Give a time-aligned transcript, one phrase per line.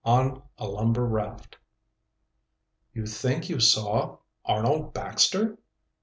[0.03, 1.57] ON A LUMBER RAFT.
[2.91, 5.59] "You think you saw Arnold Baxter?"